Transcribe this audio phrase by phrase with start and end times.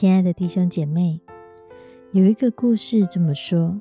[0.00, 1.20] 亲爱的弟兄姐妹，
[2.12, 3.80] 有一个故事这么说：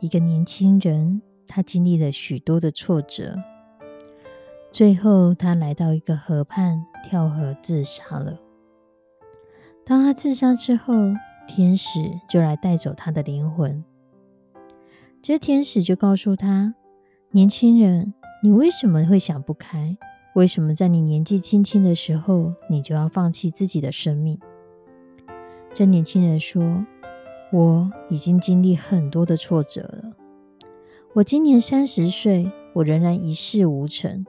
[0.00, 3.36] 一个年轻人，他经历了许多的挫折，
[4.72, 8.40] 最后他来到一个河畔跳河自杀了。
[9.84, 10.94] 当他自杀之后，
[11.46, 13.84] 天使就来带走他的灵魂。
[15.20, 16.74] 这天使就告诉他
[17.32, 19.98] ：“年轻人，你为什么会想不开？
[20.34, 24.40] 为什么在你年纪轻轻的时候，你就要放弃自己的生命？”
[25.76, 26.86] 这年轻人说
[27.52, 30.12] ：“我已经经历很多的挫折了。
[31.12, 34.24] 我今年三十岁，我仍然一事无成。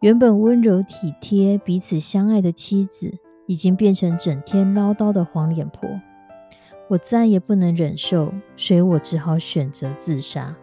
[0.00, 3.12] 原本温柔体贴、彼此相爱的妻子，
[3.46, 5.86] 已经变成整天唠叨的黄脸婆。
[6.88, 10.56] 我再也不能忍受，所以我只好选择自杀。”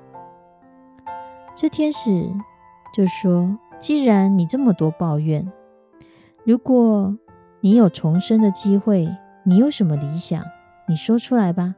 [1.55, 2.27] 这天使
[2.91, 5.51] 就说：“既然你这么多抱怨，
[6.43, 7.15] 如果
[7.59, 9.07] 你有重生的机会。”
[9.43, 10.43] 你有什么理想？
[10.87, 11.73] 你说出来吧，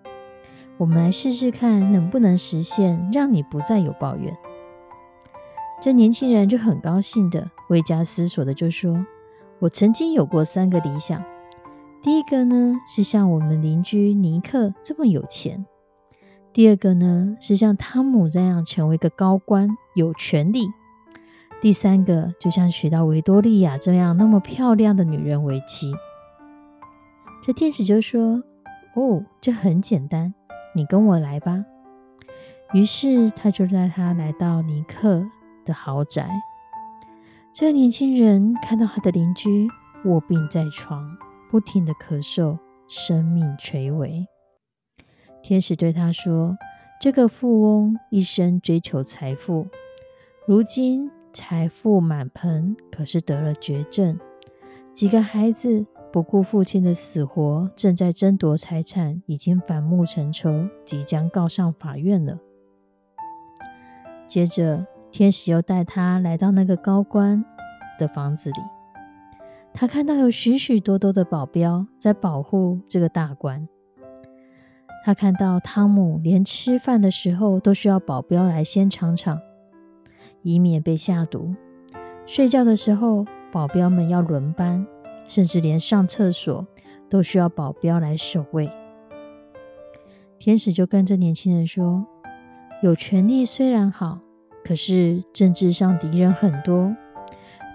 [0.77, 4.35] 我们来试试看能不能实现，让你不再有抱怨。
[5.79, 9.05] 这年轻人就很高兴的，未加思索的就说
[9.59, 11.23] ：“我曾经有过三个理想，
[12.01, 15.63] 第一个呢是像我们邻居尼克这么有钱；
[16.51, 20.65] 第二个呢是像汤姆这样成为一个高官，有权利；
[21.61, 25.93] 第三个就像娶到维多利亚这样那么漂亮的女人为妻。”
[27.45, 28.41] 这天使就说
[28.95, 30.33] ：“哦，这很简单，
[30.73, 31.65] 你跟我来吧。”
[32.73, 35.29] 于是他就带他来到尼克
[35.65, 36.29] 的豪宅。
[37.51, 39.67] 这个年轻人看到他的邻居
[40.05, 41.17] 卧病在床，
[41.51, 44.25] 不停的咳嗽，生命垂危。
[45.41, 46.55] 天使对他说
[47.01, 49.67] ：“这个富翁一生追求财富，
[50.47, 54.17] 如今财富满盆，可是得了绝症，
[54.93, 62.37] 几个孩子。”不顾父亲的死活，正在争夺财产，已经反目成仇，即将告上法院了。
[64.27, 67.43] 接着，天使又带他来到那个高官
[67.97, 68.57] 的房子里，
[69.73, 73.67] 他看到有许许多多的保镖在保护这个大官。
[75.03, 79.39] 他看到汤姆连吃饭的时候都需要保镖来先尝尝，
[80.43, 81.55] 以免被下毒；
[82.27, 84.85] 睡觉的时候，保镖们要轮班。
[85.27, 86.65] 甚至连上厕所
[87.09, 88.69] 都需要保镖来守卫。
[90.39, 92.05] 天使就跟着年轻人说
[92.83, 94.19] ：“有权利虽然好，
[94.65, 96.93] 可是政治上敌人很多，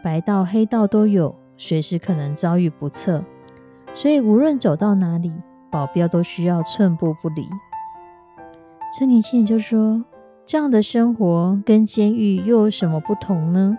[0.05, 3.25] 白道黑道都有，随时可能遭遇不测。
[3.95, 5.33] 所以无论走到哪里，
[5.71, 7.49] 保镖都需要寸步不离。”
[8.99, 10.05] 这年轻人就说
[10.45, 13.79] ：“这样的生活跟监狱又有什么不同呢？”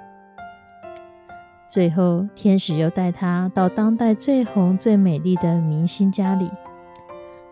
[1.69, 6.49] 最后，天使又带他到当代最红、最美丽的明星家里，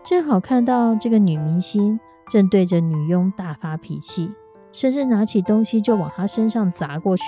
[0.02, 4.28] 正好看到这个女明星正对着女佣大发脾气，
[4.72, 7.22] 甚至拿起东西就往她身上砸过去。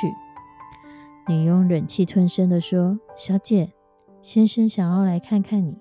[1.28, 3.70] 女佣忍气吞声地说：“小姐，
[4.20, 5.78] 先生想要来看看你。”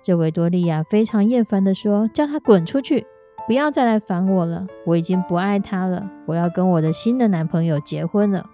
[0.00, 3.04] 这维多利亚非常厌烦地说：“叫他滚出去，
[3.48, 4.68] 不要再来烦我了。
[4.86, 8.48] 我已经不爱他了，我要跟我的新的男朋友结婚了。”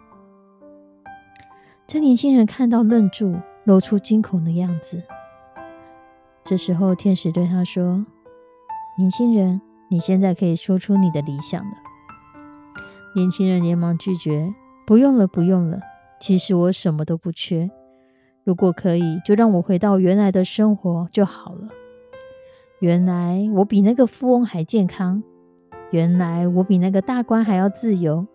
[1.87, 5.03] 这年轻人看到愣住，露出惊恐的样子。
[6.43, 8.05] 这时候，天使对他说
[8.99, 9.61] ：“年轻人，
[9.91, 11.73] 你现在可以说出你的理想了。”
[13.15, 14.53] 年轻人连忙拒绝
[14.87, 15.79] ：“不用了，不用了。
[16.19, 17.71] 其实我什么都不缺。
[18.45, 21.69] 如果可以，就让我回到原来的生活就好了。
[22.81, 25.23] 原来我比那个富翁还健康，
[25.91, 28.27] 原来我比那个大官还要自由。”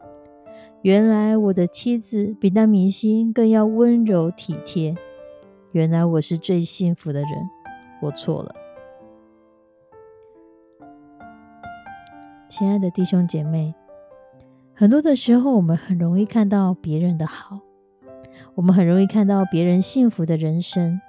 [0.81, 4.95] 原来我的妻子比那明星更要温柔体贴。
[5.73, 7.29] 原来我是最幸福的人，
[8.01, 8.55] 我错了。
[12.47, 13.75] 亲爱的弟兄姐妹，
[14.73, 17.59] 很多的时候，我们很容易看到别人的好，
[18.55, 21.01] 我们很容易看到别人幸福的人生，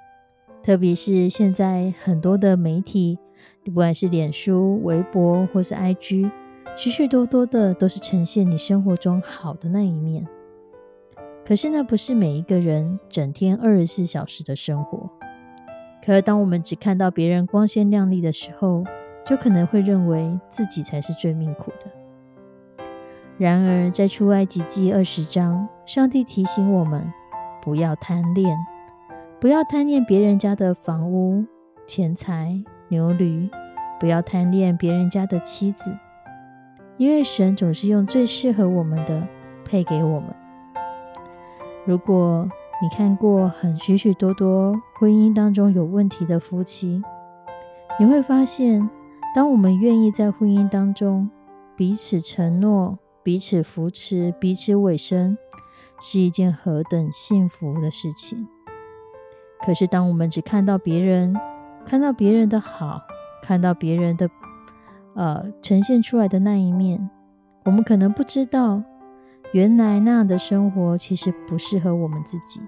[0.61, 3.17] 特别是现在很多的媒体，
[3.63, 6.29] 不管是脸书、微博或是 IG，
[6.75, 10.27] 许许多多的都是呈现你生活中好的那一面。
[11.45, 15.09] 可是那不是每一个人整天二十四小时的生活。
[16.03, 18.83] 可当我们只看到别人光鲜亮丽的时候，
[19.25, 21.91] 就可能会认为自己才是最命苦的。
[23.37, 27.11] 然而，在出埃及记二十章，上帝提醒我们
[27.61, 28.57] 不要贪恋，
[29.39, 31.45] 不要贪恋别人家的房屋、
[31.85, 33.49] 钱财、牛驴，
[33.99, 35.91] 不要贪恋别人家的妻子，
[36.97, 39.27] 因为神总是用最适合我们的
[39.65, 40.35] 配给我们。
[41.85, 42.47] 如果
[42.81, 47.01] 你看过很许许多多婚姻当中有问题的夫妻，
[47.99, 48.89] 你会发现，
[49.35, 51.29] 当我们愿意在婚姻当中
[51.75, 55.37] 彼此承诺、彼此扶持、彼此委身，
[55.99, 58.47] 是一件何等幸福的事情。
[59.63, 61.35] 可是，当我们只看到别人、
[61.85, 63.01] 看到别人的好、
[63.43, 64.27] 看到别人的
[65.15, 67.09] 呃呈现出来的那一面，
[67.65, 68.83] 我们可能不知道。
[69.53, 72.61] 原来那样的生活其实不适合我们自己。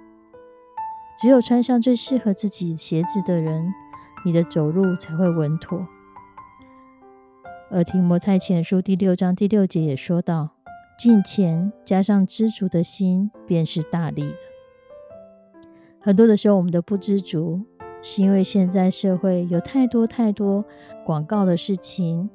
[1.17, 3.73] 只有穿上最适合自己鞋子的人，
[4.25, 5.87] 你的走路才会稳妥。
[7.71, 10.49] 而提摩太前书第六章第六节也说到
[10.99, 14.35] ：“敬钱加上知足的心，便是大力了。”
[16.01, 17.61] 很多的时候，我们的不知足，
[18.03, 20.63] 是因为现在社会有太多太多
[21.03, 22.29] 广告的事情，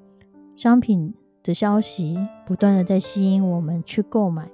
[0.57, 1.15] 商品。
[1.41, 4.51] 的消息不断的在吸引我们去购买，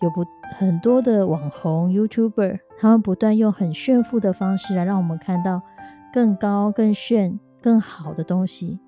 [0.00, 0.24] 有不
[0.58, 5.62] 很多的网红 YouTuber，他们不断用很炫富的方式来让我们看到
[6.12, 8.80] 更高、更炫、更好的东西，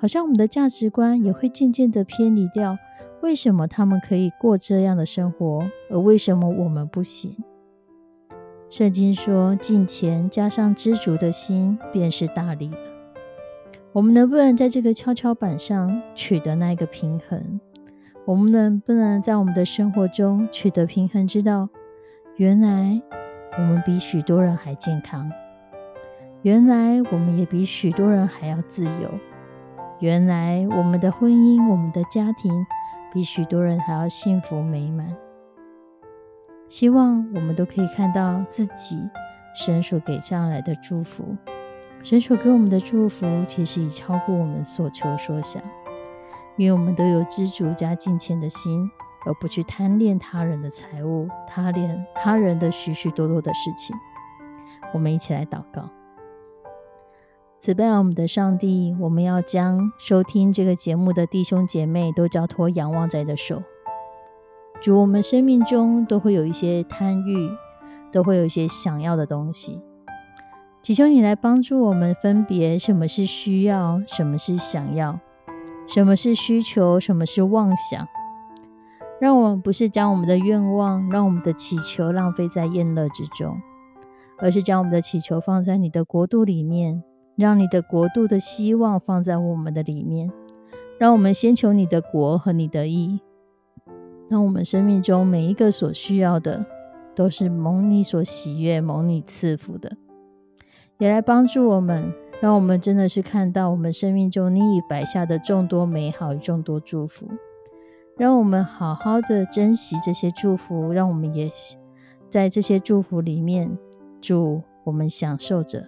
[0.00, 2.76] 好像我们的价值观也会渐渐的偏离掉。
[3.20, 7.36] 为什么他们可以过这样的生活，而为什么我们不行？
[8.70, 12.76] 圣经说：“金钱加上知足的心，便是大力了。”
[13.92, 17.60] 我们能不能在这个跷跷板上取得那个平衡？
[18.26, 21.26] 我们能不能在我们的生活中取得平衡？
[21.26, 21.70] 知道
[22.36, 23.00] 原来
[23.56, 25.32] 我们比许多人还健康，
[26.42, 29.10] 原来我们也比许多人还要自由，
[29.98, 32.52] 原来我们的婚姻、我们的家庭
[33.14, 35.16] 比许多人还要幸福美满。
[36.68, 38.98] 希望我们都可以看到自己
[39.54, 41.36] 神所给上来的祝福。
[42.02, 45.60] 神所给我们的祝福，其实已超过我们所求所想，
[46.56, 48.88] 因为我们都有知足加敬虔的心，
[49.26, 53.96] 而不去贪恋他人的财物，贪恋他人的许许多多的事情。
[54.94, 55.90] 我们一起来祷告：
[57.58, 63.60] 慈悲我们的上帝，我们要将收听这个节目的弟兄姐妹都交托仰望在的手。
[64.80, 67.50] 主，我们生命中都会有一些贪欲，
[68.12, 69.82] 都会有一些想要的东西。
[70.82, 75.18] 祈求你来帮助我们分别什么是需要，什么是想要，
[75.86, 78.06] 什么是需求，什么是妄想。
[79.20, 83.60] 让我们不是将我们的愿望，让我们的祈求浪费在厌乐之中，
[84.38, 87.02] 而是将我们的祈求放在你的国度里面，
[87.34, 90.30] 让你的国度的希望放在我们的里面。
[90.98, 93.20] 让我们先求你的国和你的意，
[94.28, 96.64] 让我们生命中每一个所需要的，
[97.14, 99.96] 都是蒙你所喜悦、蒙你赐福的。
[100.98, 107.26] 也来帮助我们，让我们真的是看到我们生命中你已摆下的众多美好与众多祝福，
[108.16, 111.50] 让我们好好的珍惜这些祝福，让我们也
[112.28, 113.78] 在这些祝福里面，
[114.20, 115.84] 祝我们享受着。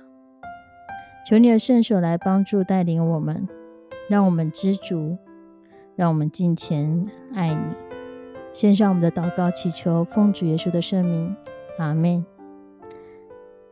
[1.28, 3.46] 求你的圣手来帮助带领我们，
[4.08, 5.18] 让我们知足，
[5.94, 7.89] 让我们敬虔爱你。
[8.52, 11.36] 献上我们的祷告，祈求奉主耶稣的圣名，
[11.78, 12.24] 阿门。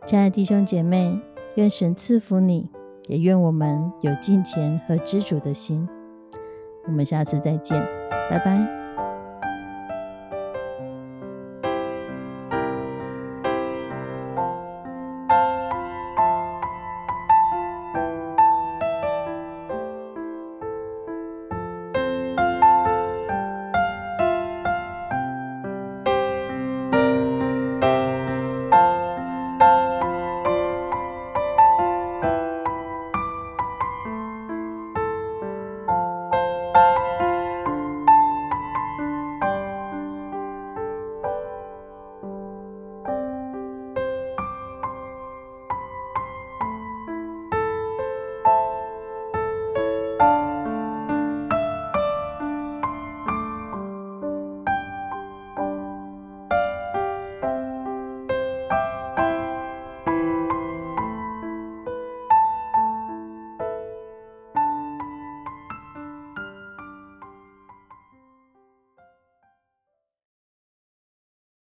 [0.07, 1.21] 亲爱的弟兄姐妹。
[1.55, 2.71] 愿神赐福你，
[3.09, 5.89] 也愿我们有敬虔和知足的心。
[6.87, 7.85] 我们下次再见，
[8.31, 8.78] 拜拜。